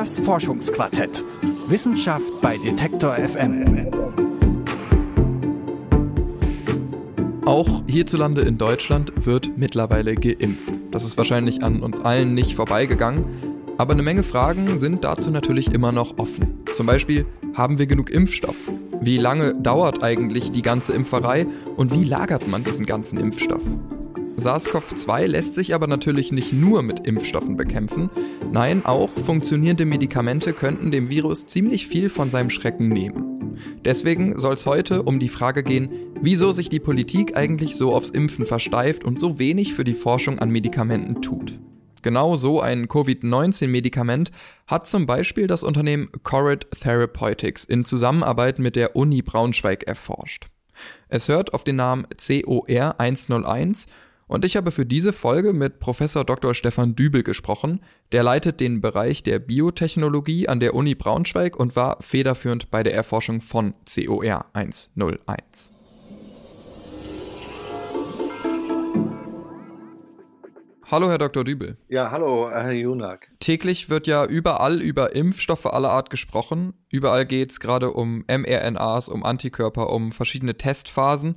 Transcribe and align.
Das 0.00 0.18
Forschungsquartett. 0.18 1.22
Wissenschaft 1.68 2.40
bei 2.40 2.56
Detektor 2.56 3.16
FM. 3.16 3.86
Auch 7.44 7.82
hierzulande 7.86 8.40
in 8.40 8.56
Deutschland 8.56 9.12
wird 9.26 9.58
mittlerweile 9.58 10.14
geimpft. 10.14 10.72
Das 10.90 11.04
ist 11.04 11.18
wahrscheinlich 11.18 11.62
an 11.62 11.82
uns 11.82 12.00
allen 12.00 12.32
nicht 12.32 12.54
vorbeigegangen. 12.54 13.26
Aber 13.76 13.92
eine 13.92 14.02
Menge 14.02 14.22
Fragen 14.22 14.78
sind 14.78 15.04
dazu 15.04 15.30
natürlich 15.30 15.70
immer 15.74 15.92
noch 15.92 16.16
offen. 16.16 16.64
Zum 16.72 16.86
Beispiel, 16.86 17.26
haben 17.52 17.78
wir 17.78 17.84
genug 17.84 18.08
Impfstoff? 18.08 18.56
Wie 19.02 19.18
lange 19.18 19.54
dauert 19.54 20.02
eigentlich 20.02 20.50
die 20.50 20.62
ganze 20.62 20.94
Impferei 20.94 21.46
und 21.76 21.92
wie 21.92 22.04
lagert 22.04 22.48
man 22.48 22.64
diesen 22.64 22.86
ganzen 22.86 23.20
Impfstoff? 23.20 23.60
SARS-CoV-2 24.36 25.26
lässt 25.26 25.54
sich 25.54 25.74
aber 25.74 25.86
natürlich 25.86 26.32
nicht 26.32 26.52
nur 26.52 26.82
mit 26.82 27.06
Impfstoffen 27.06 27.56
bekämpfen. 27.56 28.10
Nein, 28.52 28.84
auch 28.86 29.10
funktionierende 29.10 29.84
Medikamente 29.84 30.52
könnten 30.52 30.90
dem 30.90 31.10
Virus 31.10 31.46
ziemlich 31.46 31.86
viel 31.86 32.08
von 32.08 32.30
seinem 32.30 32.50
Schrecken 32.50 32.88
nehmen. 32.88 33.58
Deswegen 33.84 34.38
soll 34.38 34.54
es 34.54 34.66
heute 34.66 35.02
um 35.02 35.18
die 35.18 35.28
Frage 35.28 35.62
gehen, 35.62 35.90
wieso 36.20 36.52
sich 36.52 36.68
die 36.68 36.80
Politik 36.80 37.36
eigentlich 37.36 37.76
so 37.76 37.94
aufs 37.94 38.10
Impfen 38.10 38.46
versteift 38.46 39.04
und 39.04 39.18
so 39.18 39.38
wenig 39.38 39.74
für 39.74 39.84
die 39.84 39.94
Forschung 39.94 40.38
an 40.38 40.50
Medikamenten 40.50 41.20
tut. 41.20 41.58
Genau 42.02 42.36
so 42.36 42.60
ein 42.60 42.88
Covid-19-Medikament 42.88 44.30
hat 44.66 44.86
zum 44.86 45.04
Beispiel 45.04 45.46
das 45.46 45.62
Unternehmen 45.62 46.08
Corrid 46.22 46.66
Therapeutics 46.80 47.64
in 47.64 47.84
Zusammenarbeit 47.84 48.58
mit 48.58 48.76
der 48.76 48.96
Uni 48.96 49.20
Braunschweig 49.20 49.82
erforscht. 49.82 50.46
Es 51.08 51.28
hört 51.28 51.52
auf 51.52 51.62
den 51.62 51.76
Namen 51.76 52.06
COR 52.16 52.98
101 52.98 53.86
und 54.30 54.44
ich 54.44 54.56
habe 54.56 54.70
für 54.70 54.86
diese 54.86 55.12
Folge 55.12 55.52
mit 55.52 55.80
Professor 55.80 56.24
Dr. 56.24 56.54
Stefan 56.54 56.94
Dübel 56.94 57.24
gesprochen. 57.24 57.80
Der 58.12 58.22
leitet 58.22 58.60
den 58.60 58.80
Bereich 58.80 59.24
der 59.24 59.40
Biotechnologie 59.40 60.46
an 60.46 60.60
der 60.60 60.74
Uni 60.74 60.94
Braunschweig 60.94 61.56
und 61.56 61.74
war 61.74 61.96
federführend 62.00 62.70
bei 62.70 62.84
der 62.84 62.94
Erforschung 62.94 63.40
von 63.40 63.74
COR 63.92 64.46
101. 64.52 65.72
Hallo, 70.88 71.08
Herr 71.08 71.18
Dr. 71.18 71.42
Dübel. 71.42 71.76
Ja, 71.88 72.12
hallo, 72.12 72.48
Herr 72.50 72.70
Junak. 72.70 73.32
Täglich 73.40 73.90
wird 73.90 74.06
ja 74.06 74.24
überall 74.24 74.80
über 74.80 75.14
Impfstoffe 75.16 75.66
aller 75.66 75.90
Art 75.90 76.08
gesprochen. 76.08 76.74
Überall 76.88 77.26
geht 77.26 77.50
es 77.50 77.58
gerade 77.58 77.90
um 77.90 78.24
mRNAs, 78.28 79.08
um 79.08 79.24
Antikörper, 79.24 79.90
um 79.90 80.12
verschiedene 80.12 80.56
Testphasen. 80.56 81.36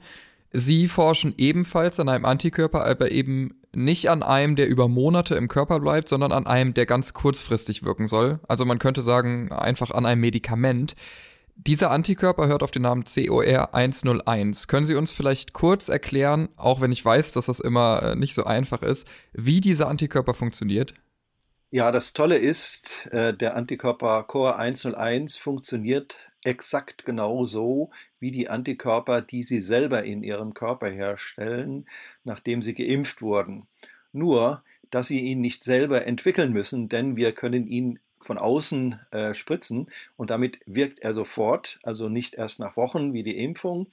Sie 0.55 0.87
forschen 0.87 1.33
ebenfalls 1.37 1.99
an 1.99 2.09
einem 2.09 2.25
Antikörper, 2.25 2.85
aber 2.85 3.11
eben 3.11 3.59
nicht 3.75 4.11
an 4.11 4.21
einem, 4.21 4.55
der 4.55 4.67
über 4.67 4.87
Monate 4.87 5.33
im 5.33 5.47
Körper 5.47 5.79
bleibt, 5.79 6.07
sondern 6.07 6.31
an 6.31 6.45
einem, 6.45 6.75
der 6.75 6.85
ganz 6.85 7.13
kurzfristig 7.13 7.83
wirken 7.83 8.07
soll. 8.07 8.39
Also 8.47 8.63
man 8.63 8.77
könnte 8.77 9.01
sagen, 9.01 9.51
einfach 9.51 9.89
an 9.89 10.05
einem 10.05 10.21
Medikament. 10.21 10.95
Dieser 11.55 11.89
Antikörper 11.89 12.47
hört 12.47 12.61
auf 12.61 12.69
den 12.69 12.83
Namen 12.83 13.03
COR 13.03 13.73
101. 13.73 14.67
Können 14.67 14.85
Sie 14.85 14.95
uns 14.95 15.11
vielleicht 15.11 15.53
kurz 15.53 15.89
erklären, 15.89 16.49
auch 16.55 16.81
wenn 16.81 16.91
ich 16.91 17.03
weiß, 17.03 17.31
dass 17.31 17.47
das 17.47 17.59
immer 17.59 18.03
äh, 18.03 18.15
nicht 18.15 18.35
so 18.35 18.43
einfach 18.43 18.83
ist, 18.83 19.07
wie 19.33 19.59
dieser 19.59 19.88
Antikörper 19.88 20.35
funktioniert? 20.35 20.93
Ja, 21.71 21.91
das 21.91 22.13
Tolle 22.13 22.38
ist, 22.38 23.07
äh, 23.11 23.33
der 23.33 23.55
Antikörper 23.55 24.23
COR 24.23 24.59
101 24.59 25.38
funktioniert 25.38 26.15
exakt 26.45 27.05
genauso 27.05 27.91
wie 28.19 28.31
die 28.31 28.49
Antikörper, 28.49 29.22
die 29.22 29.44
Sie 29.44 29.61
selber 29.61 30.03
in 30.03 30.23
Ihrem 30.23 30.53
Körper 30.53 30.89
herstellen, 30.89 31.88
nachdem 32.23 32.61
Sie 32.61 32.73
geimpft 32.73 33.22
wurden. 33.22 33.67
Nur, 34.11 34.63
dass 34.90 35.07
Sie 35.07 35.19
ihn 35.19 35.41
nicht 35.41 35.63
selber 35.63 36.06
entwickeln 36.06 36.53
müssen, 36.53 36.90
denn 36.90 37.16
wir 37.16 37.31
können 37.31 37.67
ihn 37.67 38.00
von 38.23 38.38
außen 38.38 39.00
äh, 39.12 39.34
spritzen 39.34 39.88
und 40.16 40.29
damit 40.29 40.59
wirkt 40.66 41.00
er 41.00 41.13
sofort, 41.13 41.79
also 41.84 42.09
nicht 42.09 42.35
erst 42.35 42.59
nach 42.59 42.78
Wochen 42.78 43.13
wie 43.13 43.23
die 43.23 43.38
Impfung. 43.38 43.88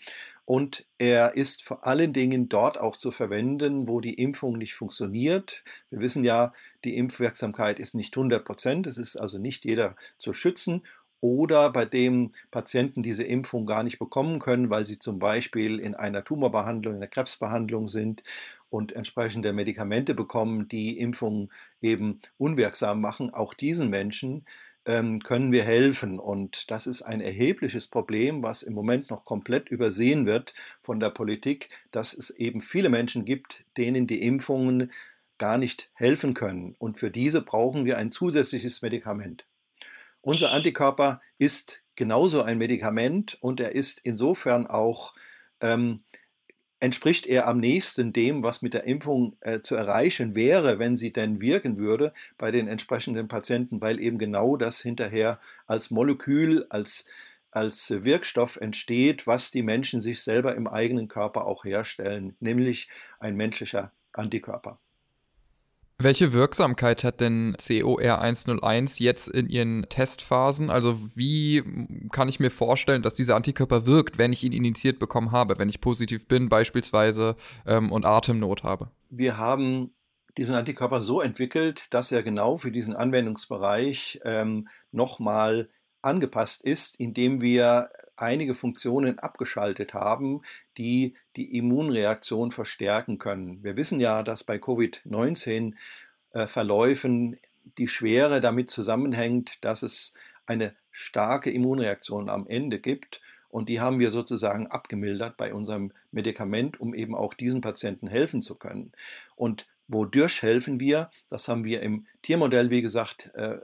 Und 0.45 0.85
er 0.99 1.37
ist 1.37 1.63
vor 1.63 1.87
allen 1.87 2.13
Dingen 2.13 2.49
dort 2.49 2.79
auch 2.79 2.97
zu 2.97 3.13
verwenden, 3.13 3.87
wo 3.87 4.01
die 4.01 4.15
Impfung 4.15 4.59
nicht 4.59 4.75
funktioniert. 4.75 5.63
Wir 5.91 6.01
wissen 6.01 6.25
ja, 6.25 6.53
die 6.85 6.97
Impfwirksamkeit 6.97 7.79
ist 7.79 7.95
nicht 7.95 8.17
100 8.17 8.45
Prozent. 8.45 8.87
Es 8.89 8.99
ist 8.99 9.17
also 9.17 9.39
nicht 9.39 9.65
jeder 9.65 9.95
zu 10.19 10.33
schützen 10.33 10.83
oder 11.21 11.71
bei 11.71 11.85
dem 11.85 12.33
Patienten 12.51 13.03
diese 13.03 13.25
Impfung 13.25 13.67
gar 13.67 13.83
nicht 13.83 13.99
bekommen 13.99 14.39
können, 14.39 14.71
weil 14.71 14.87
sie 14.87 14.99
zum 14.99 15.19
Beispiel 15.19 15.79
in 15.79 15.95
einer 15.95 16.25
Tumorbehandlung, 16.25 16.95
in 16.95 16.99
einer 17.01 17.09
Krebsbehandlung 17.09 17.89
sind 17.89 18.23
und 18.71 18.93
entsprechende 18.93 19.53
Medikamente 19.53 20.15
bekommen, 20.15 20.69
die 20.69 20.99
Impfungen 20.99 21.51
eben 21.83 22.21
unwirksam 22.39 23.01
machen, 23.01 23.35
auch 23.35 23.55
diesen 23.55 23.91
Menschen 23.91 24.45
ähm, 24.87 25.21
können 25.21 25.53
wir 25.53 25.65
helfen. 25.65 26.19
Und 26.19 26.71
das 26.71 26.87
ist 26.87 27.03
ein 27.03 27.21
erhebliches 27.21 27.89
Problem, 27.89 28.43
was 28.43 28.63
im 28.63 28.75
Moment 28.75 29.11
noch 29.11 29.25
komplett 29.25 29.69
übersehen 29.69 30.27
wird 30.27 30.55
von 30.83 31.01
der 31.01 31.11
Politik, 31.11 31.69
dass 31.91 32.15
es 32.15 32.31
eben 32.31 32.63
viele 32.63 32.89
Menschen 32.89 33.25
gibt, 33.25 33.65
denen 33.77 34.07
die 34.07 34.23
Impfungen 34.23 34.91
gar 35.39 35.59
nicht 35.59 35.91
helfen 35.95 36.35
können. 36.35 36.75
Und 36.79 36.99
für 36.99 37.11
diese 37.11 37.43
brauchen 37.43 37.85
wir 37.85 37.99
ein 37.99 38.13
zusätzliches 38.13 38.83
Medikament. 38.83 39.47
Unser 40.23 40.53
Antikörper 40.53 41.21
ist 41.39 41.83
genauso 41.97 42.43
ein 42.43 42.59
Medikament 42.59 43.39
und 43.41 43.61
er 43.61 43.75
ist 43.75 44.01
insofern 44.03 44.67
auch 44.67 45.15
ähm, 45.61 46.03
entspricht 46.81 47.27
er 47.27 47.47
am 47.47 47.59
nächsten 47.59 48.13
dem, 48.13 48.43
was 48.43 48.63
mit 48.63 48.75
der 48.75 48.85
Impfung 48.85 49.37
äh, 49.41 49.61
zu 49.61 49.77
erreichen 49.77 50.35
wäre, 50.35 50.79
wenn 50.79 50.97
sie 50.97 51.13
denn 51.13 51.41
wirken 51.41 51.77
würde 51.77 52.13
bei 52.39 52.51
den 52.51 52.69
entsprechenden 52.69 53.29
Patienten, 53.29 53.81
weil 53.81 54.01
eben 54.01 54.19
genau 54.19 54.57
das 54.57 54.81
hinterher 54.81 55.41
als 55.67 55.91
Molekül, 55.91 56.67
als, 56.71 57.07
als 57.51 57.91
Wirkstoff 57.91 58.57
entsteht, 58.57 59.27
was 59.27 59.51
die 59.51 59.63
Menschen 59.63 60.01
sich 60.01 60.23
selber 60.23 60.55
im 60.55 60.67
eigenen 60.67 61.09
Körper 61.09 61.47
auch 61.47 61.65
herstellen, 61.65 62.35
nämlich 62.41 62.89
ein 63.21 63.37
menschlicher 63.37 63.93
Antikörper. 64.13 64.79
Welche 66.03 66.33
Wirksamkeit 66.33 67.05
hat 67.05 67.21
denn 67.21 67.55
COR 67.59 68.23
101 68.23 68.99
jetzt 69.01 69.29
in 69.29 69.51
ihren 69.51 69.87
Testphasen? 69.91 70.71
Also 70.71 70.99
wie 71.15 71.63
kann 72.11 72.27
ich 72.27 72.41
mir 72.41 72.51
vorstellen, 72.51 73.03
dass 73.03 73.13
dieser 73.13 73.37
Antikörper 73.37 73.85
wirkt, 73.85 74.17
wenn 74.17 74.33
ich 74.33 74.43
ihn 74.43 74.53
initiiert 74.53 74.99
bekommen 74.99 75.31
habe, 75.31 75.59
wenn 75.59 75.69
ich 75.69 75.83
positiv 75.83 76.27
bin 76.27 76.49
beispielsweise 76.49 77.37
ähm, 77.67 77.93
und 77.93 78.07
Atemnot 78.07 78.63
habe? 78.63 78.91
Wir 79.11 79.37
haben 79.37 79.93
diesen 80.39 80.55
Antikörper 80.55 81.03
so 81.03 81.21
entwickelt, 81.21 81.87
dass 81.91 82.11
er 82.11 82.23
genau 82.23 82.57
für 82.57 82.73
diesen 82.73 82.97
Anwendungsbereich 82.97 84.21
ähm, 84.25 84.69
nochmal 84.93 85.69
angepasst 86.01 86.63
ist, 86.63 86.99
indem 86.99 87.43
wir 87.43 87.91
einige 88.21 88.55
Funktionen 88.55 89.19
abgeschaltet 89.19 89.95
haben, 89.95 90.43
die 90.79 91.17
die 91.37 91.57
Immunreaktion 91.57 92.53
verstärken 92.53 93.19
können. 93.19 93.65
Wir 93.65 93.77
wissen 93.77 94.01
ja, 94.01 94.23
dass 94.23 94.45
bei 94.45 94.59
Covid-19-Verläufen 94.59 97.35
äh, 97.35 97.39
die 97.79 97.89
Schwere 97.89 98.41
damit 98.41 98.71
zusammenhängt, 98.71 99.59
dass 99.63 99.83
es 99.83 100.15
eine 100.47 100.77
starke 100.91 101.51
Immunreaktion 101.51 102.29
am 102.29 102.47
Ende 102.47 102.79
gibt. 102.79 103.21
Und 103.49 103.69
die 103.69 103.81
haben 103.81 103.99
wir 103.99 104.11
sozusagen 104.11 104.69
abgemildert 104.69 105.37
bei 105.37 105.53
unserem 105.53 105.93
Medikament, 106.13 106.81
um 106.81 106.95
eben 106.95 107.17
auch 107.17 107.35
diesen 107.35 107.61
Patienten 107.61 108.07
helfen 108.07 108.43
zu 108.43 108.55
können. 108.55 108.93
Und 109.35 109.67
Wodurch 109.93 110.43
helfen 110.43 110.79
wir? 110.79 111.11
Das 111.31 111.49
haben 111.49 111.65
wir 111.65 111.83
im 111.83 112.07
Tiermodell, 112.23 112.71
wie 112.71 112.81
gesagt, 112.81 113.33
äh, 113.35 113.59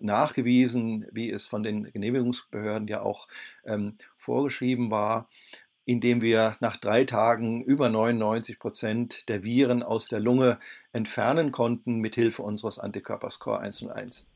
nachgewiesen, 0.00 1.06
wie 1.12 1.30
es 1.30 1.46
von 1.46 1.62
den 1.62 1.92
Genehmigungsbehörden 1.92 2.88
ja 2.88 3.02
auch 3.02 3.28
ähm, 3.66 3.98
vorgeschrieben 4.16 4.90
war, 4.90 5.28
indem 5.84 6.22
wir 6.22 6.56
nach 6.60 6.78
drei 6.78 7.04
Tagen 7.04 7.62
über 7.62 7.90
99 7.90 8.58
Prozent 8.58 9.28
der 9.28 9.42
Viren 9.42 9.82
aus 9.82 10.08
der 10.08 10.20
Lunge 10.20 10.58
entfernen 10.92 11.52
konnten 11.52 11.96
mit 11.96 12.14
Hilfe 12.14 12.42
unseres 12.42 12.78
Antikörpers 12.78 13.38
Core 13.38 13.60
101. 13.60 14.26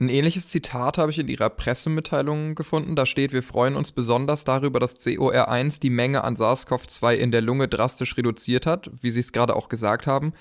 Ein 0.00 0.08
ähnliches 0.08 0.48
Zitat 0.48 0.98
habe 0.98 1.12
ich 1.12 1.18
in 1.18 1.28
Ihrer 1.28 1.50
Pressemitteilung 1.50 2.54
gefunden. 2.54 2.96
Da 2.96 3.06
steht, 3.06 3.32
wir 3.32 3.42
freuen 3.42 3.76
uns 3.76 3.92
besonders 3.92 4.44
darüber, 4.44 4.80
dass 4.80 4.98
COR1 4.98 5.78
die 5.78 5.90
Menge 5.90 6.24
an 6.24 6.36
SARS-CoV-2 6.36 7.14
in 7.14 7.30
der 7.30 7.42
Lunge 7.42 7.68
drastisch 7.68 8.16
reduziert 8.16 8.64
hat, 8.64 8.90
wie 9.02 9.10
Sie 9.10 9.20
es 9.20 9.32
gerade 9.32 9.54
auch 9.54 9.68
gesagt 9.68 10.06
haben. 10.06 10.32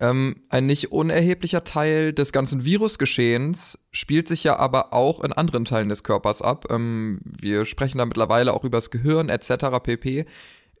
Ähm, 0.00 0.42
ein 0.48 0.66
nicht 0.66 0.92
unerheblicher 0.92 1.64
Teil 1.64 2.12
des 2.12 2.30
ganzen 2.30 2.64
Virusgeschehens 2.64 3.80
spielt 3.90 4.28
sich 4.28 4.44
ja 4.44 4.56
aber 4.56 4.92
auch 4.92 5.24
in 5.24 5.32
anderen 5.32 5.64
Teilen 5.64 5.88
des 5.88 6.04
Körpers 6.04 6.40
ab. 6.40 6.66
Ähm, 6.70 7.20
wir 7.24 7.64
sprechen 7.64 7.98
da 7.98 8.06
mittlerweile 8.06 8.52
auch 8.52 8.64
über 8.64 8.78
das 8.78 8.90
Gehirn 8.90 9.28
etc. 9.28 9.80
pp. 9.82 10.24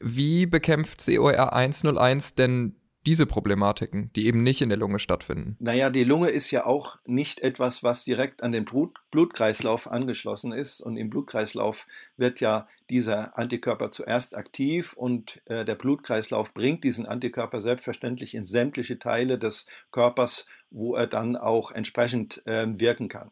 Wie 0.00 0.46
bekämpft 0.46 1.04
COR 1.04 1.52
101 1.52 2.36
denn 2.36 2.76
diese 3.08 3.24
Problematiken, 3.24 4.10
die 4.14 4.26
eben 4.26 4.42
nicht 4.42 4.60
in 4.60 4.68
der 4.68 4.76
Lunge 4.76 4.98
stattfinden? 4.98 5.56
Naja, 5.60 5.88
die 5.88 6.04
Lunge 6.04 6.28
ist 6.28 6.50
ja 6.50 6.66
auch 6.66 6.98
nicht 7.06 7.40
etwas, 7.40 7.82
was 7.82 8.04
direkt 8.04 8.42
an 8.42 8.52
den 8.52 8.66
Blut 8.66 8.98
Blutkreislauf 9.10 9.90
angeschlossen 9.90 10.52
ist. 10.52 10.82
Und 10.82 10.98
im 10.98 11.08
Blutkreislauf 11.08 11.86
wird 12.18 12.40
ja 12.40 12.68
dieser 12.90 13.38
Antikörper 13.38 13.90
zuerst 13.90 14.36
aktiv 14.36 14.92
und 14.92 15.40
äh, 15.46 15.64
der 15.64 15.76
Blutkreislauf 15.76 16.52
bringt 16.52 16.84
diesen 16.84 17.06
Antikörper 17.06 17.62
selbstverständlich 17.62 18.34
in 18.34 18.44
sämtliche 18.44 18.98
Teile 18.98 19.38
des 19.38 19.64
Körpers, 19.90 20.44
wo 20.70 20.94
er 20.94 21.06
dann 21.06 21.34
auch 21.34 21.70
entsprechend 21.70 22.46
äh, 22.46 22.66
wirken 22.78 23.08
kann. 23.08 23.30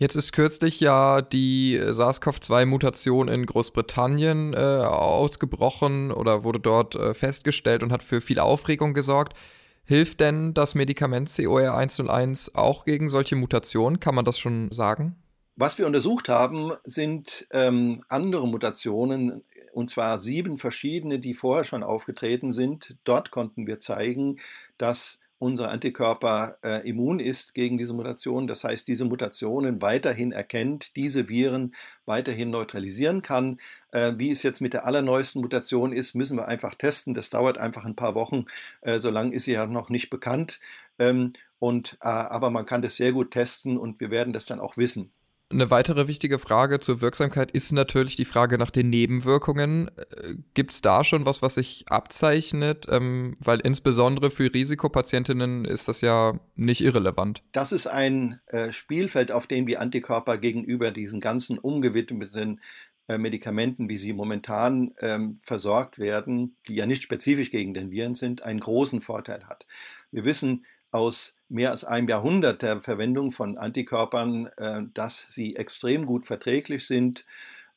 Jetzt 0.00 0.14
ist 0.14 0.32
kürzlich 0.32 0.78
ja 0.78 1.20
die 1.22 1.76
SARS-CoV-2-Mutation 1.76 3.26
in 3.26 3.44
Großbritannien 3.46 4.54
äh, 4.54 4.56
ausgebrochen 4.56 6.12
oder 6.12 6.44
wurde 6.44 6.60
dort 6.60 6.94
äh, 6.94 7.14
festgestellt 7.14 7.82
und 7.82 7.90
hat 7.90 8.04
für 8.04 8.20
viel 8.20 8.38
Aufregung 8.38 8.94
gesorgt. 8.94 9.36
Hilft 9.82 10.20
denn 10.20 10.54
das 10.54 10.76
Medikament 10.76 11.28
COR 11.34 11.74
101 11.74 12.54
auch 12.54 12.84
gegen 12.84 13.10
solche 13.10 13.34
Mutationen? 13.34 13.98
Kann 13.98 14.14
man 14.14 14.24
das 14.24 14.38
schon 14.38 14.70
sagen? 14.70 15.16
Was 15.56 15.78
wir 15.78 15.86
untersucht 15.88 16.28
haben, 16.28 16.74
sind 16.84 17.48
ähm, 17.50 18.04
andere 18.08 18.46
Mutationen, 18.46 19.42
und 19.72 19.90
zwar 19.90 20.20
sieben 20.20 20.58
verschiedene, 20.58 21.18
die 21.18 21.34
vorher 21.34 21.64
schon 21.64 21.82
aufgetreten 21.82 22.52
sind. 22.52 22.96
Dort 23.02 23.32
konnten 23.32 23.66
wir 23.66 23.80
zeigen, 23.80 24.38
dass 24.76 25.18
unser 25.38 25.70
Antikörper 25.70 26.58
äh, 26.62 26.88
immun 26.88 27.20
ist 27.20 27.54
gegen 27.54 27.78
diese 27.78 27.92
Mutation. 27.92 28.46
Das 28.46 28.64
heißt, 28.64 28.88
diese 28.88 29.04
Mutationen 29.04 29.80
weiterhin 29.80 30.32
erkennt, 30.32 30.96
diese 30.96 31.28
Viren 31.28 31.74
weiterhin 32.06 32.50
neutralisieren 32.50 33.22
kann. 33.22 33.58
Äh, 33.92 34.14
wie 34.16 34.30
es 34.30 34.42
jetzt 34.42 34.60
mit 34.60 34.74
der 34.74 34.86
allerneuesten 34.86 35.40
Mutation 35.40 35.92
ist, 35.92 36.14
müssen 36.14 36.36
wir 36.36 36.48
einfach 36.48 36.74
testen. 36.74 37.14
Das 37.14 37.30
dauert 37.30 37.58
einfach 37.58 37.84
ein 37.84 37.96
paar 37.96 38.14
Wochen. 38.14 38.46
Äh, 38.80 38.98
so 38.98 39.10
lange 39.10 39.34
ist 39.34 39.44
sie 39.44 39.52
ja 39.52 39.66
noch 39.66 39.90
nicht 39.90 40.10
bekannt. 40.10 40.60
Ähm, 40.98 41.32
und, 41.58 41.98
äh, 42.00 42.08
aber 42.08 42.50
man 42.50 42.66
kann 42.66 42.82
das 42.82 42.96
sehr 42.96 43.12
gut 43.12 43.30
testen 43.30 43.78
und 43.78 44.00
wir 44.00 44.10
werden 44.10 44.32
das 44.32 44.46
dann 44.46 44.60
auch 44.60 44.76
wissen. 44.76 45.12
Eine 45.50 45.70
weitere 45.70 46.08
wichtige 46.08 46.38
Frage 46.38 46.78
zur 46.78 47.00
Wirksamkeit 47.00 47.50
ist 47.52 47.72
natürlich 47.72 48.16
die 48.16 48.26
Frage 48.26 48.58
nach 48.58 48.70
den 48.70 48.90
Nebenwirkungen. 48.90 49.88
Äh, 49.96 50.34
Gibt 50.52 50.72
es 50.72 50.82
da 50.82 51.04
schon 51.04 51.24
was, 51.24 51.40
was 51.40 51.54
sich 51.54 51.86
abzeichnet? 51.88 52.84
Ähm, 52.90 53.34
weil 53.40 53.60
insbesondere 53.60 54.30
für 54.30 54.52
Risikopatientinnen 54.52 55.64
ist 55.64 55.88
das 55.88 56.02
ja 56.02 56.38
nicht 56.54 56.82
irrelevant. 56.82 57.42
Das 57.52 57.72
ist 57.72 57.86
ein 57.86 58.40
äh, 58.48 58.72
Spielfeld, 58.72 59.32
auf 59.32 59.46
dem 59.46 59.66
die 59.66 59.78
Antikörper 59.78 60.36
gegenüber 60.36 60.90
diesen 60.90 61.22
ganzen 61.22 61.58
umgewidmeten 61.58 62.60
äh, 63.06 63.16
Medikamenten, 63.16 63.88
wie 63.88 63.96
sie 63.96 64.12
momentan 64.12 64.94
ähm, 65.00 65.40
versorgt 65.42 65.98
werden, 65.98 66.56
die 66.68 66.74
ja 66.74 66.84
nicht 66.84 67.02
spezifisch 67.02 67.50
gegen 67.50 67.72
den 67.72 67.90
Viren 67.90 68.14
sind, 68.14 68.42
einen 68.42 68.60
großen 68.60 69.00
Vorteil 69.00 69.48
hat. 69.48 69.66
Wir 70.10 70.24
wissen, 70.24 70.66
aus 70.90 71.36
mehr 71.48 71.70
als 71.70 71.84
einem 71.84 72.08
Jahrhundert 72.08 72.62
der 72.62 72.80
Verwendung 72.80 73.32
von 73.32 73.58
Antikörpern, 73.58 74.46
äh, 74.56 74.82
dass 74.94 75.26
sie 75.28 75.56
extrem 75.56 76.06
gut 76.06 76.26
verträglich 76.26 76.86
sind. 76.86 77.24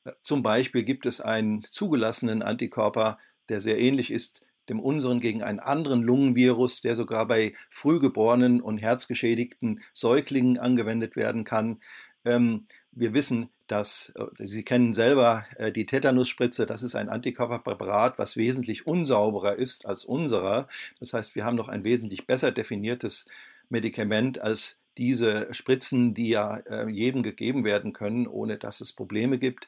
Äh, 0.05 0.11
zum 0.23 0.43
Beispiel 0.43 0.83
gibt 0.83 1.05
es 1.05 1.21
einen 1.21 1.63
zugelassenen 1.63 2.41
Antikörper, 2.41 3.19
der 3.49 3.61
sehr 3.61 3.79
ähnlich 3.79 4.11
ist 4.11 4.43
dem 4.69 4.79
unseren 4.79 5.19
gegen 5.19 5.43
einen 5.43 5.59
anderen 5.59 6.01
Lungenvirus, 6.01 6.81
der 6.81 6.95
sogar 6.95 7.27
bei 7.27 7.53
frühgeborenen 7.69 8.61
und 8.61 8.77
herzgeschädigten 8.77 9.81
Säuglingen 9.93 10.57
angewendet 10.57 11.15
werden 11.15 11.43
kann. 11.43 11.81
Ähm, 12.23 12.67
wir 12.91 13.13
wissen, 13.13 13.49
dass 13.71 14.11
äh, 14.15 14.25
Sie 14.45 14.63
kennen 14.63 14.93
selber 14.93 15.45
äh, 15.55 15.71
die 15.71 15.85
Tetanusspritze, 15.85 16.65
das 16.65 16.83
ist 16.83 16.95
ein 16.95 17.09
Antikörperpräparat, 17.09 18.19
was 18.19 18.35
wesentlich 18.35 18.85
unsauberer 18.85 19.55
ist 19.55 19.85
als 19.85 20.03
unserer. 20.03 20.67
Das 20.99 21.13
heißt, 21.13 21.35
wir 21.35 21.45
haben 21.45 21.55
noch 21.55 21.69
ein 21.69 21.85
wesentlich 21.85 22.27
besser 22.27 22.51
definiertes 22.51 23.27
Medikament 23.69 24.39
als 24.39 24.77
diese 24.97 25.47
Spritzen, 25.53 26.13
die 26.13 26.29
ja 26.29 26.57
äh, 26.57 26.89
jedem 26.89 27.23
gegeben 27.23 27.63
werden 27.63 27.93
können, 27.93 28.27
ohne 28.27 28.57
dass 28.57 28.81
es 28.81 28.91
Probleme 28.91 29.37
gibt. 29.37 29.67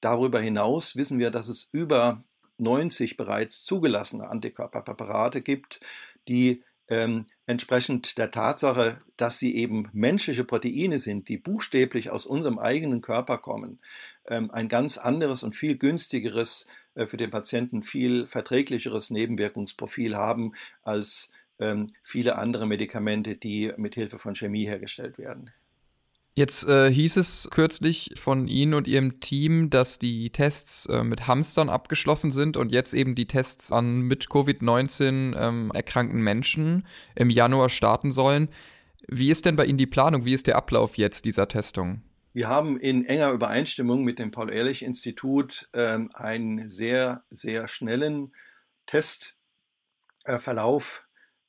Darüber 0.00 0.40
hinaus 0.40 0.94
wissen 0.94 1.18
wir, 1.18 1.32
dass 1.32 1.48
es 1.48 1.68
über 1.72 2.22
90 2.58 3.16
bereits 3.16 3.64
zugelassene 3.64 4.28
Antikörperpräparate 4.28 5.42
gibt, 5.42 5.80
die 6.28 6.62
ähm, 6.88 7.26
entsprechend 7.46 8.18
der 8.18 8.30
Tatsache, 8.30 9.00
dass 9.16 9.38
sie 9.38 9.56
eben 9.56 9.88
menschliche 9.92 10.44
Proteine 10.44 10.98
sind, 10.98 11.28
die 11.28 11.38
buchstäblich 11.38 12.10
aus 12.10 12.26
unserem 12.26 12.58
eigenen 12.58 13.00
Körper 13.00 13.38
kommen, 13.38 13.78
ähm, 14.26 14.50
ein 14.50 14.68
ganz 14.68 14.98
anderes 14.98 15.42
und 15.42 15.54
viel 15.54 15.76
günstigeres, 15.76 16.66
äh, 16.94 17.06
für 17.06 17.16
den 17.16 17.30
Patienten 17.30 17.82
viel 17.82 18.26
verträglicheres 18.26 19.10
Nebenwirkungsprofil 19.10 20.16
haben 20.16 20.52
als 20.82 21.32
ähm, 21.58 21.92
viele 22.02 22.36
andere 22.38 22.66
Medikamente, 22.66 23.36
die 23.36 23.72
mit 23.76 23.94
Hilfe 23.94 24.18
von 24.18 24.34
Chemie 24.34 24.66
hergestellt 24.66 25.18
werden. 25.18 25.50
Jetzt 26.38 26.68
äh, 26.68 26.92
hieß 26.92 27.16
es 27.16 27.48
kürzlich 27.50 28.10
von 28.14 28.46
Ihnen 28.46 28.74
und 28.74 28.86
Ihrem 28.86 29.20
Team, 29.20 29.70
dass 29.70 29.98
die 29.98 30.28
Tests 30.28 30.84
äh, 30.84 31.02
mit 31.02 31.26
Hamstern 31.26 31.70
abgeschlossen 31.70 32.30
sind 32.30 32.58
und 32.58 32.72
jetzt 32.72 32.92
eben 32.92 33.14
die 33.14 33.26
Tests 33.26 33.72
an 33.72 34.02
mit 34.02 34.26
Covid-19 34.26 35.34
ähm, 35.34 35.70
erkrankten 35.72 36.20
Menschen 36.20 36.86
im 37.14 37.30
Januar 37.30 37.70
starten 37.70 38.12
sollen. 38.12 38.50
Wie 39.08 39.30
ist 39.30 39.46
denn 39.46 39.56
bei 39.56 39.64
Ihnen 39.64 39.78
die 39.78 39.86
Planung? 39.86 40.26
Wie 40.26 40.34
ist 40.34 40.46
der 40.46 40.56
Ablauf 40.56 40.98
jetzt 40.98 41.24
dieser 41.24 41.48
Testung? 41.48 42.02
Wir 42.34 42.48
haben 42.48 42.78
in 42.78 43.06
enger 43.06 43.30
Übereinstimmung 43.30 44.04
mit 44.04 44.18
dem 44.18 44.30
Paul-Ehrlich-Institut 44.30 45.70
ähm, 45.72 46.10
einen 46.12 46.68
sehr, 46.68 47.24
sehr 47.30 47.66
schnellen 47.66 48.34
Testverlauf 48.84 51.02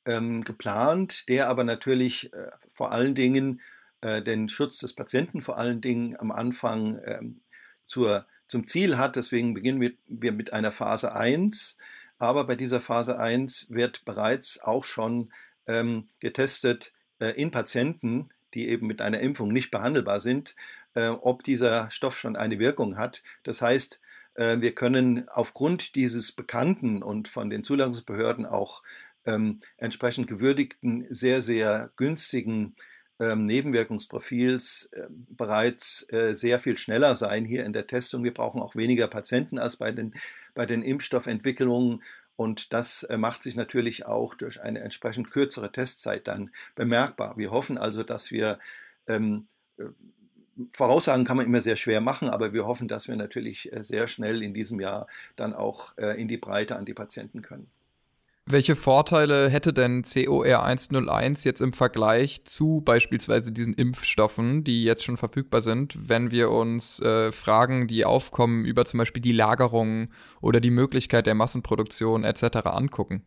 äh, 0.06 0.14
ähm, 0.14 0.44
geplant, 0.44 1.28
der 1.28 1.50
aber 1.50 1.64
natürlich 1.64 2.32
äh, 2.32 2.52
vor 2.72 2.90
allen 2.90 3.14
Dingen 3.14 3.60
äh, 4.00 4.22
den 4.22 4.48
Schutz 4.48 4.78
des 4.78 4.94
Patienten 4.94 5.42
vor 5.42 5.58
allen 5.58 5.80
Dingen 5.80 6.16
am 6.18 6.30
Anfang 6.30 7.00
ähm, 7.04 7.40
zur, 7.86 8.26
zum 8.46 8.66
Ziel 8.66 8.96
hat. 8.98 9.16
Deswegen 9.16 9.54
beginnen 9.54 9.80
wir, 9.80 9.92
wir 10.06 10.32
mit 10.32 10.52
einer 10.52 10.72
Phase 10.72 11.14
1. 11.14 11.78
Aber 12.18 12.46
bei 12.46 12.56
dieser 12.56 12.80
Phase 12.80 13.18
1 13.18 13.66
wird 13.70 14.04
bereits 14.04 14.60
auch 14.60 14.84
schon 14.84 15.32
ähm, 15.66 16.04
getestet 16.20 16.92
äh, 17.20 17.30
in 17.30 17.50
Patienten, 17.50 18.30
die 18.54 18.68
eben 18.68 18.86
mit 18.86 19.00
einer 19.00 19.20
Impfung 19.20 19.52
nicht 19.52 19.70
behandelbar 19.70 20.20
sind, 20.20 20.56
äh, 20.94 21.08
ob 21.08 21.44
dieser 21.44 21.90
Stoff 21.90 22.18
schon 22.18 22.36
eine 22.36 22.58
Wirkung 22.58 22.96
hat. 22.96 23.22
Das 23.42 23.62
heißt, 23.62 24.00
äh, 24.34 24.60
wir 24.60 24.74
können 24.74 25.28
aufgrund 25.28 25.94
dieses 25.94 26.32
bekannten 26.32 27.02
und 27.02 27.28
von 27.28 27.50
den 27.50 27.62
Zulassungsbehörden 27.62 28.46
auch 28.46 28.82
ähm, 29.26 29.58
entsprechend 29.76 30.26
gewürdigten, 30.26 31.06
sehr, 31.10 31.42
sehr 31.42 31.90
günstigen 31.96 32.74
ähm, 33.20 33.46
Nebenwirkungsprofils 33.46 34.90
äh, 34.92 35.06
bereits 35.10 36.06
äh, 36.12 36.34
sehr 36.34 36.60
viel 36.60 36.78
schneller 36.78 37.16
sein 37.16 37.44
hier 37.44 37.64
in 37.64 37.72
der 37.72 37.86
Testung. 37.86 38.24
Wir 38.24 38.34
brauchen 38.34 38.62
auch 38.62 38.76
weniger 38.76 39.08
Patienten 39.08 39.58
als 39.58 39.76
bei 39.76 39.90
den, 39.90 40.14
bei 40.54 40.66
den 40.66 40.82
Impfstoffentwicklungen. 40.82 42.02
Und 42.36 42.72
das 42.72 43.02
äh, 43.02 43.16
macht 43.16 43.42
sich 43.42 43.56
natürlich 43.56 44.06
auch 44.06 44.34
durch 44.34 44.60
eine 44.60 44.80
entsprechend 44.80 45.30
kürzere 45.30 45.72
Testzeit 45.72 46.28
dann 46.28 46.50
bemerkbar. 46.76 47.36
Wir 47.36 47.50
hoffen 47.50 47.78
also, 47.78 48.04
dass 48.04 48.30
wir 48.30 48.60
ähm, 49.08 49.48
äh, 49.78 49.84
Voraussagen 50.72 51.24
kann 51.24 51.36
man 51.36 51.46
immer 51.46 51.60
sehr 51.60 51.76
schwer 51.76 52.00
machen, 52.00 52.28
aber 52.28 52.52
wir 52.52 52.66
hoffen, 52.66 52.88
dass 52.88 53.08
wir 53.08 53.16
natürlich 53.16 53.72
äh, 53.72 53.82
sehr 53.84 54.08
schnell 54.08 54.42
in 54.42 54.54
diesem 54.54 54.80
Jahr 54.80 55.06
dann 55.36 55.54
auch 55.54 55.96
äh, 55.98 56.20
in 56.20 56.28
die 56.28 56.36
Breite 56.36 56.76
an 56.76 56.84
die 56.84 56.94
Patienten 56.94 57.42
können. 57.42 57.70
Welche 58.50 58.76
Vorteile 58.76 59.50
hätte 59.50 59.74
denn 59.74 60.02
COR 60.02 60.64
101 60.64 61.44
jetzt 61.44 61.60
im 61.60 61.74
Vergleich 61.74 62.44
zu 62.46 62.80
beispielsweise 62.80 63.52
diesen 63.52 63.74
Impfstoffen, 63.74 64.64
die 64.64 64.84
jetzt 64.84 65.04
schon 65.04 65.18
verfügbar 65.18 65.60
sind, 65.60 66.08
wenn 66.08 66.30
wir 66.30 66.50
uns 66.50 66.98
äh, 67.00 67.30
Fragen, 67.30 67.88
die 67.88 68.06
aufkommen 68.06 68.64
über 68.64 68.86
zum 68.86 68.98
Beispiel 68.98 69.20
die 69.20 69.32
Lagerung 69.32 70.08
oder 70.40 70.60
die 70.60 70.70
Möglichkeit 70.70 71.26
der 71.26 71.34
Massenproduktion 71.34 72.24
etc. 72.24 72.64
angucken? 72.64 73.26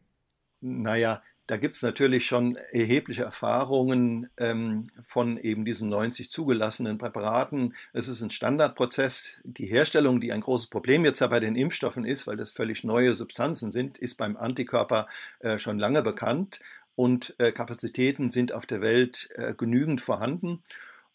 Naja, 0.60 1.22
da 1.52 1.58
gibt 1.58 1.74
es 1.74 1.82
natürlich 1.82 2.28
schon 2.28 2.56
erhebliche 2.56 3.24
Erfahrungen 3.24 4.30
ähm, 4.38 4.86
von 5.04 5.38
eben 5.38 5.66
diesen 5.66 5.90
90 5.90 6.30
zugelassenen 6.30 6.98
Präparaten. 6.98 7.76
Es 7.92 8.08
ist 8.08 8.22
ein 8.22 8.32
Standardprozess. 8.32 9.42
Die 9.44 9.66
Herstellung, 9.66 10.22
die 10.22 10.32
ein 10.32 10.40
großes 10.40 10.68
Problem 10.68 11.04
jetzt 11.04 11.20
bei 11.20 11.42
den 11.42 11.58
Impfstoffen 11.58 12.06
ist, 12.06 12.26
weil 12.26 12.38
das 12.38 12.54
völlig 12.54 12.86
neue 12.86 13.16
Substanzen 13.16 13.74
sind, 13.74 13.98
ist 13.98 14.16
beim 14.16 14.38
Antikörper 14.38 15.08
äh, 15.40 15.60
schon 15.60 15.78
lange 15.78 16.02
bekannt 16.02 16.62
und 16.96 17.36
äh, 17.38 17.52
Kapazitäten 17.52 18.30
sind 18.30 18.54
auf 18.54 18.66
der 18.66 18.80
Welt 18.80 19.28
äh, 19.36 19.54
genügend 19.54 20.00
vorhanden 20.00 20.64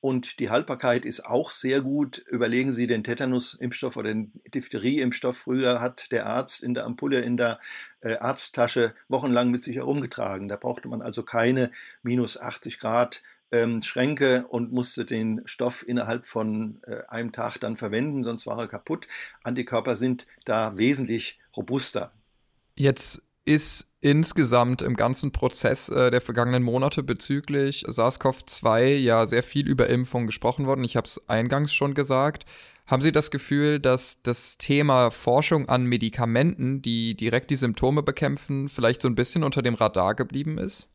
und 0.07 0.39
die 0.39 0.51
Haltbarkeit 0.51 1.05
ist 1.05 1.27
auch 1.27 1.51
sehr 1.51 1.81
gut. 1.81 2.19
Überlegen 2.19 2.71
Sie 2.71 2.87
den 2.87 3.03
Tetanus-Impfstoff 3.03 3.97
oder 3.97 4.11
den 4.11 4.31
Diphtherie-Impfstoff. 4.55 5.37
Früher 5.37 5.81
hat 5.81 6.13
der 6.13 6.27
Arzt 6.27 6.63
in 6.63 6.75
der 6.75 6.85
Ampulle, 6.85 7.23
in 7.23 7.37
der 7.37 7.59
äh, 8.03 8.17
Arzttasche 8.17 8.95
wochenlang 9.09 9.51
mit 9.51 9.63
sich 9.63 9.75
herumgetragen. 9.75 10.47
Da 10.47 10.55
brauchte 10.55 10.87
man 10.87 11.03
also 11.03 11.25
keine 11.25 11.73
minus 12.05 12.39
80 12.39 12.79
Grad 12.79 13.25
ähm, 13.51 13.83
Schränke 13.83 14.47
und 14.47 14.71
musste 14.71 15.05
den 15.05 15.43
Stoff 15.45 15.85
innerhalb 15.85 16.25
von 16.25 16.81
äh, 16.87 16.99
einem 17.09 17.33
Tag 17.33 17.59
dann 17.59 17.77
verwenden, 17.77 18.23
sonst 18.23 18.47
war 18.47 18.61
er 18.61 18.69
kaputt. 18.69 19.09
Antikörper 19.43 19.97
sind 19.97 20.29
da 20.45 20.77
wesentlich 20.77 21.41
robuster. 21.57 22.13
Jetzt 22.77 23.26
ist 23.47 23.93
insgesamt 24.01 24.83
im 24.83 24.95
ganzen 24.95 25.33
Prozess 25.33 25.89
äh, 25.89 26.11
der 26.11 26.21
vergangenen 26.21 26.63
Monate 26.63 27.03
bezüglich 27.03 27.85
SARS-CoV-2 27.89 28.97
ja 28.97 29.27
sehr 29.27 29.43
viel 29.43 29.67
über 29.67 29.89
Impfung 29.89 30.27
gesprochen 30.27 30.67
worden. 30.67 30.85
Ich 30.85 30.97
habe 30.97 31.07
es 31.07 31.29
eingangs 31.29 31.73
schon 31.73 31.95
gesagt. 31.95 32.45
Haben 32.87 33.03
Sie 33.03 33.13
das 33.13 33.31
Gefühl, 33.31 33.81
dass 33.81 34.23
das 34.23 34.59
Thema 34.59 35.11
Forschung 35.11 35.69
an 35.69 35.87
Medikamenten, 35.87 36.83
die 36.83 37.17
direkt 37.17 37.51
die 37.51 37.57
Symptome 37.57 38.03
bekämpfen, 38.03 38.69
vielleicht 38.69 39.03
so 39.03 39.09
ein 39.09 39.17
bisschen 39.17 39.43
unter 39.43 39.63
dem 39.63 39.75
Radar 39.75 40.15
geblieben 40.15 40.59
ist? 40.59 40.89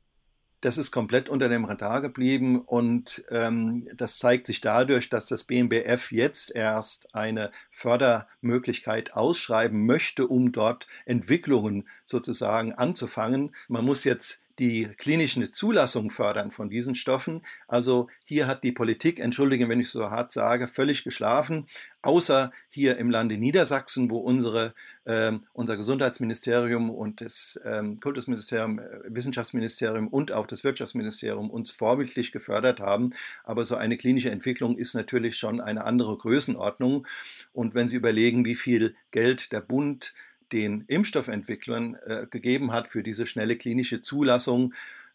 das 0.61 0.77
ist 0.77 0.91
komplett 0.91 1.27
unter 1.27 1.49
dem 1.49 1.65
Radar 1.65 2.01
geblieben 2.01 2.61
und 2.61 3.23
ähm, 3.29 3.89
das 3.95 4.19
zeigt 4.19 4.45
sich 4.45 4.61
dadurch, 4.61 5.09
dass 5.09 5.25
das 5.25 5.43
BMBF 5.43 6.11
jetzt 6.11 6.55
erst 6.55 7.13
eine 7.15 7.51
Fördermöglichkeit 7.81 9.13
ausschreiben 9.13 9.85
möchte, 9.85 10.27
um 10.27 10.51
dort 10.51 10.87
Entwicklungen 11.05 11.87
sozusagen 12.03 12.73
anzufangen. 12.73 13.55
Man 13.67 13.83
muss 13.83 14.03
jetzt 14.03 14.43
die 14.59 14.87
klinische 14.97 15.49
Zulassung 15.49 16.11
fördern 16.11 16.51
von 16.51 16.69
diesen 16.69 16.93
Stoffen. 16.93 17.41
Also 17.67 18.09
hier 18.23 18.45
hat 18.45 18.63
die 18.63 18.71
Politik, 18.71 19.19
entschuldige, 19.19 19.67
wenn 19.69 19.79
ich 19.79 19.89
so 19.89 20.11
hart 20.11 20.31
sage, 20.31 20.67
völlig 20.67 21.03
geschlafen, 21.03 21.65
außer 22.03 22.51
hier 22.69 22.97
im 22.97 23.09
Lande 23.09 23.37
Niedersachsen, 23.37 24.11
wo 24.11 24.17
unsere, 24.19 24.75
äh, 25.05 25.31
unser 25.53 25.77
Gesundheitsministerium 25.77 26.91
und 26.91 27.21
das 27.21 27.59
ähm, 27.65 27.99
Kultusministerium, 27.99 28.77
äh, 28.77 28.83
Wissenschaftsministerium 29.07 30.07
und 30.07 30.31
auch 30.31 30.45
das 30.45 30.63
Wirtschaftsministerium 30.63 31.49
uns 31.49 31.71
vorbildlich 31.71 32.31
gefördert 32.31 32.79
haben. 32.79 33.13
Aber 33.43 33.65
so 33.65 33.75
eine 33.75 33.97
klinische 33.97 34.29
Entwicklung 34.29 34.77
ist 34.77 34.93
natürlich 34.93 35.37
schon 35.37 35.59
eine 35.59 35.85
andere 35.85 36.17
Größenordnung. 36.17 37.07
Und 37.51 37.70
wenn 37.73 37.87
Sie 37.87 37.95
überlegen, 37.95 38.45
wie 38.45 38.55
viel 38.55 38.95
Geld 39.11 39.51
der 39.51 39.61
Bund 39.61 40.13
den 40.51 40.83
Impfstoffentwicklern 40.87 41.95
äh, 42.05 42.27
gegeben 42.29 42.71
hat 42.73 42.87
für 42.87 43.03
diese 43.03 43.25
schnelle 43.25 43.55
klinische 43.55 44.01
Zulassung, 44.01 44.73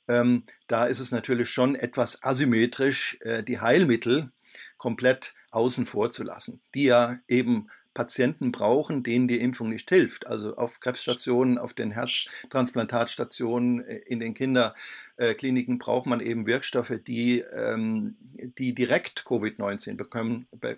ähm, 0.09 0.45
da 0.67 0.87
ist 0.87 1.01
es 1.01 1.11
natürlich 1.11 1.51
schon 1.51 1.75
etwas 1.75 2.23
asymmetrisch, 2.23 3.19
äh, 3.21 3.43
die 3.43 3.61
Heilmittel 3.61 4.31
komplett 4.79 5.35
außen 5.51 5.87
vor 5.87 6.11
zu 6.11 6.23
lassen, 6.23 6.61
die 6.75 6.85
ja 6.85 7.19
eben 7.29 7.69
Patienten 7.97 8.53
brauchen, 8.53 9.03
denen 9.03 9.27
die 9.27 9.41
Impfung 9.41 9.71
nicht 9.71 9.89
hilft. 9.89 10.27
Also 10.27 10.55
auf 10.57 10.81
Krebsstationen, 10.81 11.57
auf 11.57 11.73
den 11.73 11.91
Herztransplantatstationen, 11.91 13.83
äh, 13.85 13.97
in 14.07 14.21
den 14.21 14.35
Kinderkliniken 14.35 15.79
braucht 15.79 16.05
man 16.05 16.21
eben 16.21 16.47
Wirkstoffe, 16.47 16.93
die, 17.07 17.41
ähm, 17.41 18.17
die 18.59 18.75
direkt 18.75 19.25
Covid-19 19.27 19.97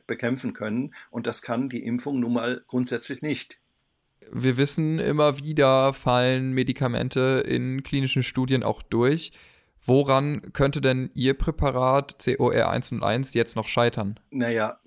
bekämpfen 0.07 0.53
können. 0.53 0.95
Und 1.11 1.27
das 1.27 1.43
kann 1.43 1.69
die 1.69 1.85
Impfung 1.85 2.21
nun 2.21 2.35
mal 2.35 2.63
grundsätzlich 2.69 3.21
nicht 3.21 3.59
wir 4.31 4.59
wissen 4.59 4.99
immer 4.99 5.39
wieder 5.39 5.95
fallen 5.95 6.53
Medikamente 6.53 7.43
in 7.47 7.83
klinischen 7.83 8.23
Studien 8.23 8.63
auch 8.63 8.83
durch. 8.83 9.33
Woran 9.83 10.53
könnte 10.53 10.83
denn 10.83 11.09
Ihr 11.15 11.33
Präparat 11.33 12.17
COR101 12.21 13.35
jetzt 13.35 13.57
noch 13.57 13.69
scheitern? 13.69 14.21
Naja, 14.31 14.81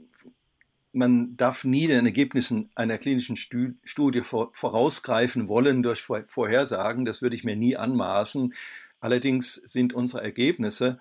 man 0.93 1.37
darf 1.37 1.63
nie 1.63 1.87
den 1.87 2.05
Ergebnissen 2.05 2.69
einer 2.75 2.97
klinischen 2.97 3.37
Studie 3.37 4.21
vorausgreifen 4.21 5.47
wollen 5.47 5.83
durch 5.83 6.01
Vorhersagen. 6.01 7.05
Das 7.05 7.21
würde 7.21 7.35
ich 7.35 7.43
mir 7.43 7.55
nie 7.55 7.77
anmaßen. 7.77 8.53
Allerdings 8.99 9.53
sind 9.53 9.93
unsere 9.93 10.23
Ergebnisse 10.23 10.99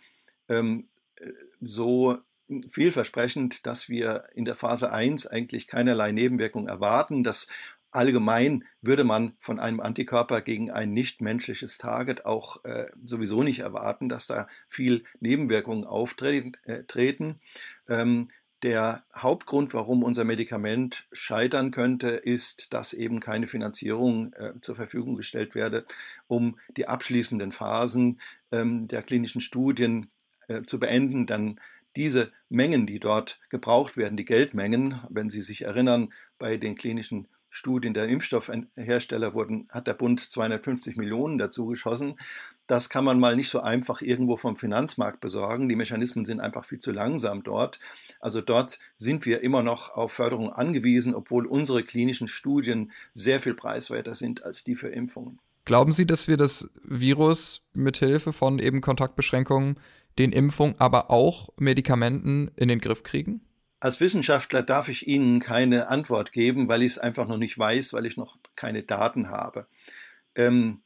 ähm, 0.48 0.88
so 1.60 2.18
vielversprechend, 2.68 3.66
dass 3.66 3.88
wir 3.88 4.24
in 4.34 4.44
der 4.44 4.54
Phase 4.54 4.92
1 4.92 5.26
eigentlich 5.26 5.66
keinerlei 5.66 6.12
Nebenwirkungen 6.12 6.68
erwarten. 6.68 7.22
Das 7.22 7.46
Allgemein 7.92 8.64
würde 8.82 9.02
man 9.02 9.34
von 9.40 9.58
einem 9.58 9.80
Antikörper 9.80 10.42
gegen 10.42 10.70
ein 10.70 10.92
nichtmenschliches 10.92 11.76
Target 11.76 12.24
auch 12.24 12.64
äh, 12.64 12.86
sowieso 13.02 13.42
nicht 13.42 13.60
erwarten, 13.60 14.08
dass 14.08 14.28
da 14.28 14.46
viel 14.68 15.02
Nebenwirkungen 15.18 15.84
auftreten. 15.84 16.52
Äh, 16.64 16.84
ähm, 17.88 18.28
der 18.62 19.04
Hauptgrund, 19.14 19.72
warum 19.72 20.02
unser 20.02 20.24
Medikament 20.24 21.06
scheitern 21.12 21.70
könnte, 21.70 22.10
ist, 22.10 22.72
dass 22.72 22.92
eben 22.92 23.20
keine 23.20 23.46
Finanzierung 23.46 24.32
äh, 24.34 24.52
zur 24.60 24.76
Verfügung 24.76 25.16
gestellt 25.16 25.54
werde, 25.54 25.86
um 26.26 26.58
die 26.76 26.86
abschließenden 26.86 27.52
Phasen 27.52 28.20
ähm, 28.52 28.86
der 28.86 29.02
klinischen 29.02 29.40
Studien 29.40 30.10
äh, 30.48 30.62
zu 30.62 30.78
beenden. 30.78 31.26
Dann 31.26 31.58
diese 31.96 32.32
Mengen, 32.48 32.86
die 32.86 33.00
dort 33.00 33.40
gebraucht 33.48 33.96
werden, 33.96 34.16
die 34.16 34.24
Geldmengen, 34.24 35.00
wenn 35.08 35.30
Sie 35.30 35.42
sich 35.42 35.62
erinnern, 35.62 36.12
bei 36.38 36.56
den 36.56 36.76
klinischen 36.76 37.28
Studien 37.50 37.94
der 37.94 38.08
Impfstoffhersteller 38.08 39.34
wurden, 39.34 39.68
hat 39.70 39.88
der 39.88 39.94
Bund 39.94 40.20
250 40.20 40.96
Millionen 40.96 41.36
dazu 41.36 41.66
geschossen. 41.66 42.14
Das 42.70 42.88
kann 42.88 43.04
man 43.04 43.18
mal 43.18 43.34
nicht 43.34 43.50
so 43.50 43.58
einfach 43.58 44.00
irgendwo 44.00 44.36
vom 44.36 44.54
Finanzmarkt 44.54 45.20
besorgen. 45.20 45.68
Die 45.68 45.74
Mechanismen 45.74 46.24
sind 46.24 46.38
einfach 46.38 46.64
viel 46.64 46.78
zu 46.78 46.92
langsam 46.92 47.42
dort. 47.42 47.80
Also 48.20 48.40
dort 48.40 48.78
sind 48.96 49.26
wir 49.26 49.42
immer 49.42 49.64
noch 49.64 49.96
auf 49.96 50.12
Förderung 50.12 50.52
angewiesen, 50.52 51.16
obwohl 51.16 51.46
unsere 51.46 51.82
klinischen 51.82 52.28
Studien 52.28 52.92
sehr 53.12 53.40
viel 53.40 53.54
preiswerter 53.54 54.14
sind 54.14 54.44
als 54.44 54.62
die 54.62 54.76
für 54.76 54.86
Impfungen. 54.86 55.40
Glauben 55.64 55.90
Sie, 55.90 56.06
dass 56.06 56.28
wir 56.28 56.36
das 56.36 56.70
Virus 56.84 57.66
mit 57.72 57.96
Hilfe 57.96 58.32
von 58.32 58.60
eben 58.60 58.80
Kontaktbeschränkungen, 58.82 59.80
den 60.20 60.30
Impfungen, 60.30 60.76
aber 60.78 61.10
auch 61.10 61.48
Medikamenten 61.58 62.52
in 62.54 62.68
den 62.68 62.78
Griff 62.78 63.02
kriegen? 63.02 63.40
Als 63.80 63.98
Wissenschaftler 63.98 64.62
darf 64.62 64.88
ich 64.88 65.08
Ihnen 65.08 65.40
keine 65.40 65.88
Antwort 65.88 66.30
geben, 66.30 66.68
weil 66.68 66.82
ich 66.82 66.92
es 66.92 66.98
einfach 66.98 67.26
noch 67.26 67.38
nicht 67.38 67.58
weiß, 67.58 67.94
weil 67.94 68.06
ich 68.06 68.16
noch 68.16 68.38
keine 68.54 68.84
Daten 68.84 69.28
habe. 69.28 69.66
Ähm, 70.36 70.82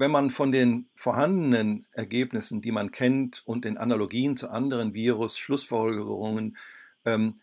wenn 0.00 0.10
man 0.10 0.30
von 0.30 0.52
den 0.52 0.88
vorhandenen 0.94 1.86
Ergebnissen, 1.92 2.62
die 2.62 2.72
man 2.72 2.90
kennt 2.90 3.42
und 3.46 3.64
den 3.64 3.78
Analogien 3.78 4.36
zu 4.36 4.50
anderen 4.50 4.94
Virus 4.94 5.38
Schlussfolgerungen 5.38 6.56
ähm, 7.04 7.40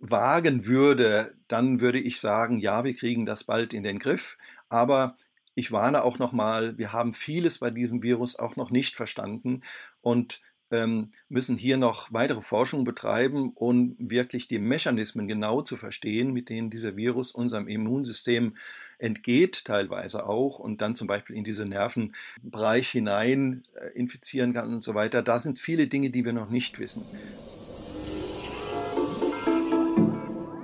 wagen 0.00 0.66
würde, 0.66 1.34
dann 1.48 1.80
würde 1.80 1.98
ich 1.98 2.20
sagen, 2.20 2.58
ja, 2.58 2.84
wir 2.84 2.94
kriegen 2.94 3.26
das 3.26 3.44
bald 3.44 3.74
in 3.74 3.82
den 3.82 3.98
Griff. 3.98 4.38
Aber 4.68 5.16
ich 5.54 5.72
warne 5.72 6.04
auch 6.04 6.18
nochmal, 6.18 6.78
wir 6.78 6.92
haben 6.92 7.14
vieles 7.14 7.58
bei 7.58 7.70
diesem 7.70 8.02
Virus 8.02 8.36
auch 8.38 8.56
noch 8.56 8.70
nicht 8.70 8.94
verstanden. 8.94 9.62
Und 10.00 10.40
ähm, 10.70 11.10
müssen 11.28 11.56
hier 11.56 11.78
noch 11.78 12.12
weitere 12.12 12.42
Forschung 12.42 12.84
betreiben, 12.84 13.52
um 13.54 13.96
wirklich 13.98 14.48
die 14.48 14.58
Mechanismen 14.58 15.26
genau 15.26 15.62
zu 15.62 15.76
verstehen, 15.76 16.32
mit 16.32 16.48
denen 16.48 16.70
dieser 16.70 16.96
Virus 16.96 17.32
unserem 17.32 17.68
Immunsystem 17.68 18.54
entgeht, 18.98 19.64
teilweise 19.64 20.26
auch, 20.26 20.58
und 20.58 20.80
dann 20.82 20.94
zum 20.94 21.06
Beispiel 21.06 21.36
in 21.36 21.44
diese 21.44 21.64
Nervenbereich 21.64 22.88
hinein 22.90 23.64
äh, 23.74 23.96
infizieren 23.98 24.52
kann 24.52 24.74
und 24.74 24.82
so 24.82 24.94
weiter. 24.94 25.22
Da 25.22 25.38
sind 25.38 25.58
viele 25.58 25.86
Dinge, 25.86 26.10
die 26.10 26.24
wir 26.24 26.32
noch 26.32 26.50
nicht 26.50 26.78
wissen. 26.78 27.04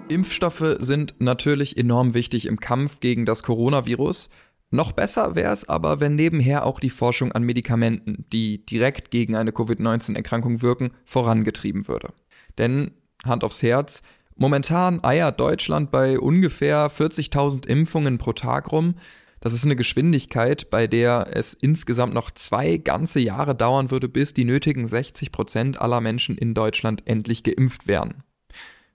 Impfstoffe 0.08 0.76
sind 0.80 1.14
natürlich 1.18 1.76
enorm 1.76 2.14
wichtig 2.14 2.46
im 2.46 2.60
Kampf 2.60 3.00
gegen 3.00 3.24
das 3.24 3.42
Coronavirus. 3.42 4.28
Noch 4.70 4.92
besser 4.92 5.34
wäre 5.34 5.52
es 5.52 5.68
aber, 5.68 6.00
wenn 6.00 6.16
nebenher 6.16 6.66
auch 6.66 6.80
die 6.80 6.90
Forschung 6.90 7.32
an 7.32 7.42
Medikamenten, 7.42 8.26
die 8.32 8.66
direkt 8.66 9.10
gegen 9.10 9.36
eine 9.36 9.52
Covid-19-Erkrankung 9.52 10.62
wirken, 10.62 10.90
vorangetrieben 11.04 11.88
würde. 11.88 12.12
Denn, 12.58 12.92
Hand 13.24 13.44
aufs 13.44 13.62
Herz, 13.62 14.02
momentan 14.36 15.02
eiert 15.02 15.40
Deutschland 15.40 15.90
bei 15.90 16.18
ungefähr 16.18 16.90
40.000 16.90 17.66
Impfungen 17.66 18.18
pro 18.18 18.32
Tag 18.32 18.72
rum. 18.72 18.94
Das 19.40 19.52
ist 19.52 19.64
eine 19.64 19.76
Geschwindigkeit, 19.76 20.70
bei 20.70 20.86
der 20.86 21.28
es 21.32 21.54
insgesamt 21.54 22.14
noch 22.14 22.30
zwei 22.30 22.78
ganze 22.78 23.20
Jahre 23.20 23.54
dauern 23.54 23.90
würde, 23.90 24.08
bis 24.08 24.32
die 24.34 24.44
nötigen 24.44 24.86
60 24.86 25.32
Prozent 25.32 25.80
aller 25.80 26.00
Menschen 26.00 26.36
in 26.38 26.54
Deutschland 26.54 27.02
endlich 27.06 27.42
geimpft 27.42 27.86
wären 27.86 28.14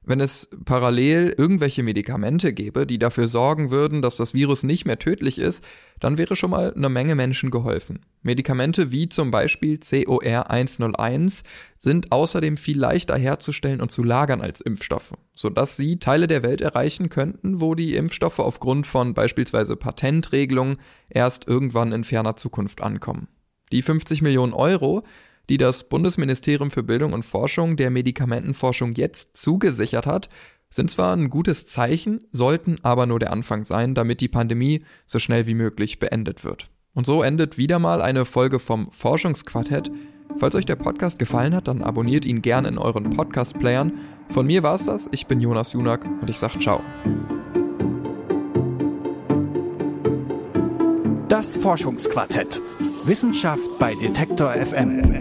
wenn 0.09 0.21
es 0.21 0.49
parallel 0.65 1.35
irgendwelche 1.37 1.83
Medikamente 1.83 2.51
gäbe, 2.51 2.87
die 2.87 2.97
dafür 2.97 3.27
sorgen 3.27 3.69
würden, 3.69 4.01
dass 4.01 4.17
das 4.17 4.33
Virus 4.33 4.63
nicht 4.63 4.85
mehr 4.85 4.97
tödlich 4.97 5.37
ist, 5.37 5.63
dann 5.99 6.17
wäre 6.17 6.35
schon 6.35 6.49
mal 6.49 6.73
eine 6.73 6.89
Menge 6.89 7.13
Menschen 7.13 7.51
geholfen. 7.51 7.99
Medikamente 8.23 8.91
wie 8.91 9.07
zum 9.07 9.29
Beispiel 9.29 9.77
COR 9.77 10.49
101 10.49 11.43
sind 11.77 12.11
außerdem 12.11 12.57
viel 12.57 12.79
leichter 12.79 13.19
herzustellen 13.19 13.81
und 13.81 13.91
zu 13.91 14.03
lagern 14.03 14.41
als 14.41 14.61
Impfstoffe, 14.61 15.13
sodass 15.35 15.77
sie 15.77 15.99
Teile 15.99 16.25
der 16.25 16.41
Welt 16.41 16.61
erreichen 16.61 17.09
könnten, 17.09 17.61
wo 17.61 17.75
die 17.75 17.93
Impfstoffe 17.93 18.39
aufgrund 18.39 18.87
von 18.87 19.13
beispielsweise 19.13 19.75
Patentregelungen 19.75 20.77
erst 21.07 21.47
irgendwann 21.47 21.91
in 21.91 22.03
ferner 22.03 22.35
Zukunft 22.35 22.81
ankommen. 22.81 23.27
Die 23.71 23.83
50 23.83 24.23
Millionen 24.23 24.53
Euro, 24.53 25.03
die 25.49 25.57
das 25.57 25.89
Bundesministerium 25.89 26.71
für 26.71 26.83
Bildung 26.83 27.13
und 27.13 27.25
Forschung 27.25 27.75
der 27.75 27.89
Medikamentenforschung 27.89 28.93
jetzt 28.95 29.35
zugesichert 29.35 30.05
hat, 30.05 30.29
sind 30.69 30.91
zwar 30.91 31.15
ein 31.15 31.29
gutes 31.29 31.65
Zeichen, 31.65 32.21
sollten 32.31 32.77
aber 32.83 33.07
nur 33.07 33.19
der 33.19 33.33
Anfang 33.33 33.65
sein, 33.65 33.95
damit 33.95 34.21
die 34.21 34.27
Pandemie 34.27 34.83
so 35.07 35.17
schnell 35.17 35.47
wie 35.47 35.55
möglich 35.55 35.97
beendet 35.97 36.43
wird. 36.43 36.69
Und 36.93 37.05
so 37.05 37.23
endet 37.23 37.57
wieder 37.57 37.79
mal 37.79 38.01
eine 38.01 38.25
Folge 38.25 38.59
vom 38.59 38.91
Forschungsquartett. 38.91 39.89
Falls 40.37 40.55
euch 40.55 40.65
der 40.65 40.75
Podcast 40.75 41.17
gefallen 41.17 41.55
hat, 41.55 41.67
dann 41.67 41.81
abonniert 41.81 42.25
ihn 42.25 42.41
gern 42.41 42.65
in 42.65 42.77
euren 42.77 43.09
Podcast-Playern. 43.09 43.93
Von 44.29 44.45
mir 44.45 44.61
war's 44.61 44.85
das, 44.85 45.09
ich 45.11 45.25
bin 45.25 45.39
Jonas 45.39 45.73
Junak 45.73 46.05
und 46.21 46.29
ich 46.29 46.37
sag 46.37 46.61
ciao. 46.61 46.81
Das 51.29 51.55
Forschungsquartett. 51.55 52.61
Wissenschaft 53.05 53.79
bei 53.79 53.95
Detektor 53.95 54.51
FM. 54.51 55.18